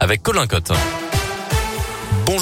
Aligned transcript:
avec 0.00 0.22
Colin 0.22 0.46
Cotte. 0.46 0.72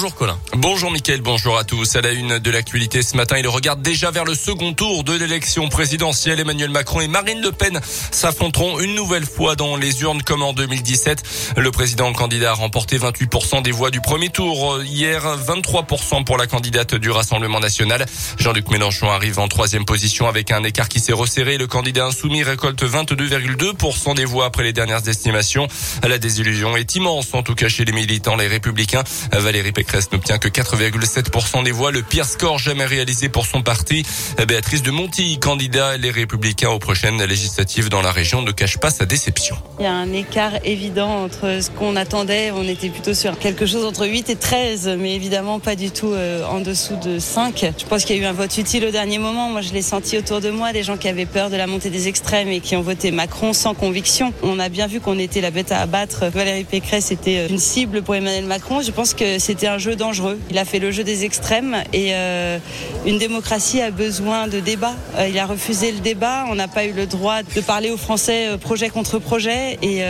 Bonjour 0.01 0.15
Colin. 0.15 0.39
Bonjour 0.53 0.91
Mickaël, 0.91 1.19
bonjour 1.19 1.57
à 1.57 1.65
tous. 1.65 1.97
À 1.97 1.99
la 1.99 2.13
une 2.13 2.39
de 2.39 2.51
l'actualité 2.51 3.01
ce 3.01 3.17
matin, 3.17 3.35
il 3.37 3.45
regarde 3.49 3.81
déjà 3.81 4.11
vers 4.11 4.23
le 4.23 4.33
second 4.33 4.71
tour 4.71 5.03
de 5.03 5.11
l'élection 5.11 5.67
présidentielle. 5.67 6.39
Emmanuel 6.39 6.69
Macron 6.69 7.01
et 7.01 7.09
Marine 7.09 7.41
Le 7.41 7.51
Pen 7.51 7.81
s'affronteront 7.83 8.79
une 8.79 8.95
nouvelle 8.95 9.25
fois 9.25 9.57
dans 9.57 9.75
les 9.75 10.01
urnes 10.01 10.21
comme 10.23 10.41
en 10.41 10.53
2017. 10.53 11.53
Le 11.57 11.69
président 11.71 12.13
candidat 12.13 12.51
a 12.51 12.53
remporté 12.53 12.97
28% 12.97 13.61
des 13.61 13.71
voix 13.71 13.91
du 13.91 13.99
premier 13.99 14.29
tour. 14.29 14.81
Hier, 14.81 15.21
23% 15.37 16.23
pour 16.23 16.37
la 16.37 16.47
candidate 16.47 16.95
du 16.95 17.11
Rassemblement 17.11 17.59
national. 17.59 18.05
Jean-Luc 18.37 18.69
Mélenchon 18.69 19.11
arrive 19.11 19.37
en 19.37 19.49
troisième 19.49 19.83
position 19.83 20.29
avec 20.29 20.51
un 20.51 20.63
écart 20.63 20.87
qui 20.87 21.01
s'est 21.01 21.11
resserré. 21.11 21.57
Le 21.57 21.67
candidat 21.67 22.05
insoumis 22.05 22.43
récolte 22.43 22.81
22,2% 22.81 24.15
des 24.15 24.23
voix 24.23 24.45
après 24.45 24.63
les 24.63 24.71
dernières 24.71 25.05
estimations. 25.09 25.67
La 26.07 26.19
désillusion 26.19 26.77
est 26.77 26.95
immense, 26.95 27.33
en 27.33 27.43
tout 27.43 27.55
cas 27.55 27.67
chez 27.67 27.83
les 27.83 27.91
militants, 27.91 28.37
les 28.37 28.47
républicains. 28.47 29.03
Valérie 29.33 29.73
Pécresse 29.73 29.88
n'obtient 30.11 30.37
que 30.37 30.47
4,7% 30.47 31.63
des 31.63 31.71
voix, 31.71 31.91
le 31.91 32.01
pire 32.01 32.25
score 32.25 32.59
jamais 32.59 32.85
réalisé 32.85 33.29
pour 33.29 33.45
son 33.45 33.61
parti. 33.61 34.05
Béatrice 34.47 34.83
de 34.83 34.91
Monti, 34.91 35.39
candidat 35.39 35.97
Les 35.97 36.11
Républicains 36.11 36.69
aux 36.69 36.79
prochaines 36.79 37.23
législatives 37.23 37.89
dans 37.89 38.01
la 38.01 38.11
région, 38.11 38.41
ne 38.41 38.51
cache 38.51 38.77
pas 38.77 38.89
sa 38.89 39.05
déception. 39.05 39.57
Il 39.79 39.83
y 39.83 39.87
a 39.87 39.93
un 39.93 40.11
écart 40.13 40.53
évident 40.63 41.23
entre 41.23 41.59
ce 41.61 41.69
qu'on 41.69 41.95
attendait. 41.95 42.51
On 42.51 42.63
était 42.63 42.89
plutôt 42.89 43.13
sur 43.13 43.37
quelque 43.39 43.65
chose 43.65 43.85
entre 43.85 44.07
8 44.07 44.29
et 44.29 44.35
13, 44.35 44.95
mais 44.99 45.15
évidemment 45.15 45.59
pas 45.59 45.75
du 45.75 45.91
tout 45.91 46.13
euh, 46.13 46.45
en 46.45 46.59
dessous 46.59 46.97
de 46.97 47.19
5. 47.19 47.73
Je 47.77 47.85
pense 47.85 48.05
qu'il 48.05 48.15
y 48.15 48.19
a 48.19 48.23
eu 48.23 48.25
un 48.25 48.33
vote 48.33 48.57
utile 48.57 48.85
au 48.85 48.91
dernier 48.91 49.17
moment. 49.17 49.49
Moi, 49.49 49.61
je 49.61 49.73
l'ai 49.73 49.81
senti 49.81 50.17
autour 50.17 50.41
de 50.41 50.49
moi, 50.49 50.73
des 50.73 50.83
gens 50.83 50.97
qui 50.97 51.07
avaient 51.07 51.25
peur 51.25 51.49
de 51.49 51.55
la 51.55 51.67
montée 51.67 51.89
des 51.89 52.07
extrêmes 52.07 52.49
et 52.49 52.59
qui 52.59 52.75
ont 52.75 52.81
voté 52.81 53.11
Macron 53.11 53.53
sans 53.53 53.73
conviction. 53.73 54.33
On 54.43 54.59
a 54.59 54.69
bien 54.69 54.87
vu 54.87 54.99
qu'on 54.99 55.17
était 55.17 55.41
la 55.41 55.51
bête 55.51 55.71
à 55.71 55.81
abattre. 55.81 56.25
Valérie 56.27 56.63
Pécresse 56.63 57.11
était 57.11 57.47
une 57.47 57.59
cible 57.59 58.01
pour 58.01 58.15
Emmanuel 58.15 58.45
Macron. 58.45 58.81
Je 58.81 58.91
pense 58.91 59.13
que 59.13 59.39
c'était 59.39 59.67
un 59.69 59.77
jeu 59.77 59.95
dangereux. 59.95 60.39
Il 60.49 60.57
a 60.57 60.65
fait 60.65 60.79
le 60.79 60.91
jeu 60.91 61.03
des 61.03 61.25
extrêmes 61.25 61.83
et 61.93 62.13
euh, 62.13 62.57
une 63.05 63.17
démocratie 63.17 63.81
a 63.81 63.91
besoin 63.91 64.47
de 64.47 64.59
débat. 64.59 64.93
Euh, 65.17 65.27
il 65.27 65.37
a 65.37 65.45
refusé 65.45 65.91
le 65.91 65.99
débat. 65.99 66.45
On 66.49 66.55
n'a 66.55 66.67
pas 66.67 66.85
eu 66.85 66.93
le 66.93 67.05
droit 67.05 67.43
de 67.43 67.61
parler 67.61 67.91
aux 67.91 67.97
Français 67.97 68.49
euh, 68.49 68.57
projet 68.57 68.89
contre 68.89 69.19
projet. 69.19 69.77
Et 69.81 70.03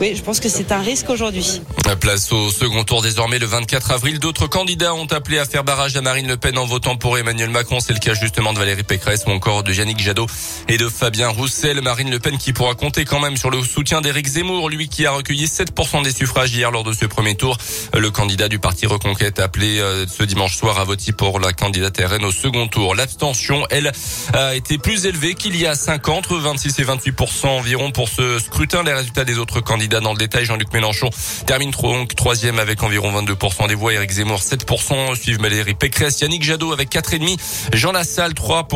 oui, 0.00 0.14
je 0.14 0.22
pense 0.22 0.40
que 0.40 0.48
c'est 0.48 0.72
un 0.72 0.80
risque 0.80 1.10
aujourd'hui. 1.10 1.60
Place 2.00 2.32
au 2.32 2.50
second 2.50 2.84
tour 2.84 3.02
désormais 3.02 3.38
le 3.38 3.46
24 3.46 3.92
avril. 3.92 4.18
D'autres 4.18 4.46
candidats 4.46 4.94
ont 4.94 5.06
appelé 5.06 5.38
à 5.38 5.44
faire 5.44 5.64
barrage 5.64 5.96
à 5.96 6.02
Marine 6.02 6.28
Le 6.28 6.36
Pen 6.36 6.58
en 6.58 6.66
votant 6.66 6.96
pour 6.96 7.18
Emmanuel 7.18 7.50
Macron. 7.50 7.80
C'est 7.80 7.92
le 7.92 7.98
cas 7.98 8.14
justement 8.14 8.52
de 8.52 8.58
Valérie 8.58 8.82
Pécresse 8.82 9.24
ou 9.26 9.30
encore 9.30 9.62
de 9.62 9.72
Yannick 9.72 9.98
Jadot 9.98 10.26
et 10.68 10.76
de 10.76 10.88
Fabien 10.88 11.28
Roussel. 11.28 11.80
Marine 11.80 12.10
Le 12.10 12.18
Pen 12.18 12.36
qui 12.36 12.52
pourra 12.52 12.74
compter 12.74 13.04
quand 13.04 13.20
même 13.20 13.36
sur 13.36 13.50
le 13.50 13.62
soutien 13.62 14.00
d'Éric 14.00 14.26
Zemmour, 14.26 14.68
lui 14.68 14.88
qui 14.88 15.06
a 15.06 15.12
recueilli 15.12 15.46
7% 15.46 16.02
des 16.02 16.12
suffrages 16.12 16.54
hier 16.54 16.70
lors 16.70 16.84
de 16.84 16.92
ce 16.92 17.06
premier 17.06 17.34
tour. 17.34 17.56
Le 17.96 18.10
candidat 18.10 18.48
du 18.48 18.58
parti 18.68 18.84
Reconquête 18.84 19.40
appelé 19.40 19.78
euh, 19.78 20.04
ce 20.06 20.22
dimanche 20.24 20.54
soir 20.54 20.78
à 20.78 20.84
voter 20.84 21.12
pour 21.12 21.40
la 21.40 21.54
candidate 21.54 21.98
RN 22.04 22.22
au 22.26 22.32
second 22.32 22.68
tour. 22.68 22.94
L'abstention, 22.94 23.66
elle, 23.70 23.90
a 24.34 24.54
été 24.54 24.76
plus 24.76 25.06
élevée 25.06 25.32
qu'il 25.32 25.56
y 25.56 25.66
a 25.66 25.74
5 25.74 26.06
ans, 26.10 26.18
entre 26.18 26.36
26 26.36 26.78
et 26.78 26.82
28 26.82 27.16
environ 27.44 27.92
pour 27.92 28.10
ce 28.10 28.38
scrutin. 28.38 28.82
Les 28.82 28.92
résultats 28.92 29.24
des 29.24 29.38
autres 29.38 29.62
candidats 29.62 30.00
dans 30.00 30.12
le 30.12 30.18
détail, 30.18 30.44
Jean-Luc 30.44 30.70
Mélenchon 30.74 31.08
termine 31.46 31.70
donc 31.70 32.14
troisième 32.14 32.58
avec 32.58 32.82
environ 32.82 33.10
22 33.10 33.36
des 33.68 33.74
voix. 33.74 33.94
Éric 33.94 34.10
Zemmour 34.10 34.42
7 34.42 34.66
suivent 35.14 35.40
Valérie 35.40 35.72
Pécresse, 35.72 36.20
Yannick 36.20 36.42
Jadot 36.42 36.70
avec 36.74 36.92
4,5, 36.92 37.38
Jean 37.72 37.92
Lassalle 37.92 38.34
3 38.34 38.68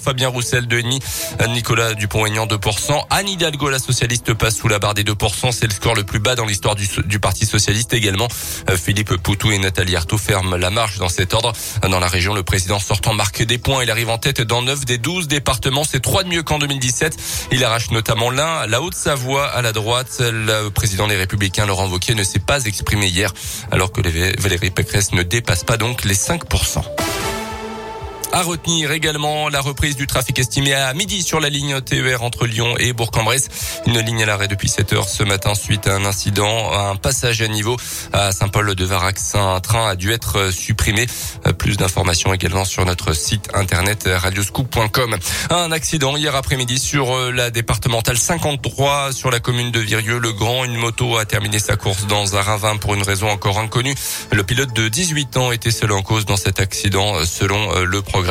Fabien 0.00 0.28
Roussel 0.28 0.68
2,5, 0.68 1.48
Nicolas 1.48 1.94
Dupont-Aignan 1.94 2.46
2 2.46 2.60
Anne 3.10 3.28
Hidalgo, 3.28 3.70
la 3.70 3.80
socialiste, 3.80 4.34
passe 4.34 4.58
sous 4.58 4.68
la 4.68 4.78
barre 4.78 4.94
des 4.94 5.02
2 5.02 5.14
C'est 5.50 5.66
le 5.66 5.74
score 5.74 5.96
le 5.96 6.04
plus 6.04 6.20
bas 6.20 6.36
dans 6.36 6.46
l'histoire 6.46 6.76
du, 6.76 6.86
du 7.06 7.18
Parti 7.18 7.44
socialiste 7.44 7.92
également. 7.92 8.28
Euh, 8.70 8.76
Philippe 8.76 9.16
Poutou 9.32 9.50
et 9.50 9.56
Nathalie 9.56 9.96
Arthaud 9.96 10.18
ferment 10.18 10.56
la 10.56 10.68
marche 10.68 10.98
dans 10.98 11.08
cet 11.08 11.32
ordre. 11.32 11.54
Dans 11.88 12.00
la 12.00 12.08
région, 12.08 12.34
le 12.34 12.42
président 12.42 12.78
sortant 12.78 13.14
marque 13.14 13.42
des 13.42 13.56
points. 13.56 13.82
Il 13.82 13.90
arrive 13.90 14.10
en 14.10 14.18
tête 14.18 14.42
dans 14.42 14.60
9 14.60 14.84
des 14.84 14.98
12 14.98 15.26
départements. 15.26 15.84
C'est 15.84 16.00
trois 16.00 16.22
de 16.22 16.28
mieux 16.28 16.42
qu'en 16.42 16.58
2017. 16.58 17.16
Il 17.50 17.64
arrache 17.64 17.90
notamment 17.92 18.28
l'un, 18.28 18.66
la 18.66 18.82
Haute-Savoie 18.82 19.46
à 19.46 19.62
la 19.62 19.72
droite. 19.72 20.18
Le 20.20 20.68
président 20.68 21.08
des 21.08 21.16
Républicains, 21.16 21.64
Laurent 21.64 21.88
Wauquiez, 21.88 22.14
ne 22.14 22.24
s'est 22.24 22.40
pas 22.40 22.66
exprimé 22.66 23.06
hier, 23.06 23.32
alors 23.70 23.90
que 23.90 24.02
Valérie 24.38 24.70
Pécresse 24.70 25.12
ne 25.12 25.22
dépasse 25.22 25.64
pas 25.64 25.78
donc 25.78 26.04
les 26.04 26.14
5%. 26.14 26.82
À 28.34 28.40
retenir 28.40 28.92
également 28.92 29.50
la 29.50 29.60
reprise 29.60 29.94
du 29.94 30.06
trafic 30.06 30.38
estimé 30.38 30.72
à 30.72 30.94
midi 30.94 31.22
sur 31.22 31.38
la 31.38 31.50
ligne 31.50 31.82
TER 31.82 32.22
entre 32.22 32.46
Lyon 32.46 32.76
et 32.78 32.94
Bourg-en-Bresse. 32.94 33.50
Une 33.86 33.98
ligne 34.00 34.22
à 34.22 34.26
l'arrêt 34.26 34.48
depuis 34.48 34.70
7 34.70 34.94
heures 34.94 35.08
ce 35.10 35.22
matin 35.22 35.54
suite 35.54 35.86
à 35.86 35.96
un 35.96 36.06
incident, 36.06 36.72
un 36.72 36.96
passage 36.96 37.42
à 37.42 37.48
niveau 37.48 37.76
à 38.14 38.32
Saint-Paul-de-Varax. 38.32 39.34
Un 39.34 39.60
train 39.60 39.86
a 39.86 39.96
dû 39.96 40.12
être 40.12 40.50
supprimé. 40.50 41.06
Plus 41.58 41.76
d'informations 41.76 42.32
également 42.32 42.64
sur 42.64 42.86
notre 42.86 43.12
site 43.12 43.50
internet 43.52 44.08
radioscoop.com. 44.10 45.18
Un 45.50 45.70
accident 45.70 46.16
hier 46.16 46.34
après-midi 46.34 46.78
sur 46.78 47.14
la 47.32 47.50
départementale 47.50 48.16
53 48.16 49.12
sur 49.12 49.30
la 49.30 49.40
commune 49.40 49.72
de 49.72 49.80
Virieux-le-Grand. 49.80 50.64
Une 50.64 50.78
moto 50.78 51.18
a 51.18 51.26
terminé 51.26 51.58
sa 51.58 51.76
course 51.76 52.06
dans 52.06 52.34
un 52.34 52.40
ravin 52.40 52.78
pour 52.78 52.94
une 52.94 53.02
raison 53.02 53.28
encore 53.28 53.58
inconnue. 53.58 53.94
Le 54.30 54.42
pilote 54.42 54.72
de 54.72 54.88
18 54.88 55.36
ans 55.36 55.52
était 55.52 55.70
seul 55.70 55.92
en 55.92 56.00
cause 56.00 56.24
dans 56.24 56.38
cet 56.38 56.60
accident 56.60 57.26
selon 57.26 57.80
le 57.80 58.00
programme 58.00 58.21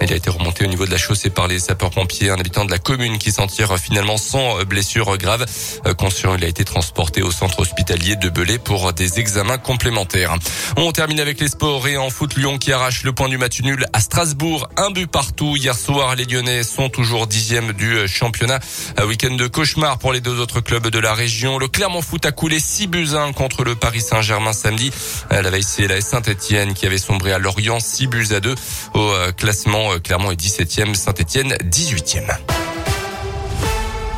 il 0.00 0.12
a 0.12 0.16
été 0.16 0.30
remonté 0.30 0.64
au 0.64 0.68
niveau 0.68 0.86
de 0.86 0.90
la 0.90 0.98
chaussée 0.98 1.30
par 1.30 1.48
les 1.48 1.58
sapeurs-pompiers, 1.58 2.30
un 2.30 2.38
habitant 2.38 2.64
de 2.64 2.70
la 2.70 2.78
commune 2.78 3.18
qui 3.18 3.32
s'en 3.32 3.46
tire 3.46 3.76
finalement 3.78 4.16
sans 4.16 4.62
blessure 4.64 5.16
grave. 5.18 5.46
Euh, 5.86 5.94
conscient, 5.94 6.34
il 6.36 6.44
a 6.44 6.48
été 6.48 6.64
transporté 6.64 7.22
au 7.22 7.30
centre 7.30 7.60
hospitalier 7.60 8.16
de 8.16 8.28
Belay 8.28 8.58
pour 8.58 8.92
des 8.92 9.20
examens 9.20 9.58
complémentaires. 9.58 10.36
On 10.76 10.92
termine 10.92 11.20
avec 11.20 11.40
les 11.40 11.48
sports 11.48 11.86
et 11.88 11.96
en 11.96 12.10
foot 12.10 12.36
Lyon 12.36 12.58
qui 12.58 12.72
arrache 12.72 13.02
le 13.04 13.12
point 13.12 13.28
du 13.28 13.38
match 13.38 13.60
nul 13.62 13.86
à 13.92 14.00
Strasbourg. 14.00 14.68
Un 14.76 14.90
but 14.90 15.10
partout. 15.10 15.56
Hier 15.56 15.76
soir, 15.76 16.14
les 16.14 16.24
Lyonnais 16.24 16.62
sont 16.62 16.88
toujours 16.88 17.26
dixièmes 17.26 17.72
du 17.72 18.06
championnat. 18.06 18.60
Un 18.96 19.04
week-end 19.04 19.34
de 19.34 19.46
cauchemar 19.46 19.98
pour 19.98 20.12
les 20.12 20.20
deux 20.20 20.38
autres 20.40 20.60
clubs 20.60 20.88
de 20.88 20.98
la 20.98 21.14
région. 21.14 21.58
Le 21.58 21.68
Clermont 21.68 22.02
Foot 22.02 22.26
a 22.26 22.32
coulé 22.32 22.60
6 22.60 22.86
buts 22.86 23.08
1 23.14 23.32
contre 23.32 23.64
le 23.64 23.74
Paris 23.74 24.00
Saint-Germain 24.00 24.52
samedi. 24.52 24.90
La 25.30 25.50
veille, 25.50 25.62
c'est 25.62 25.86
la 25.86 26.00
Saint-Etienne 26.00 26.74
qui 26.74 26.86
avait 26.86 26.98
sombré 26.98 27.32
à 27.32 27.38
Lorient 27.38 27.80
6 27.80 28.06
buts 28.06 28.28
à 28.30 28.40
2 28.40 28.54
au 28.94 29.12
classement, 29.32 29.92
euh, 29.92 29.98
Clermont 29.98 30.30
est 30.30 30.40
17e, 30.40 30.94
Saint-Etienne 30.94 31.54
18e. 31.64 32.61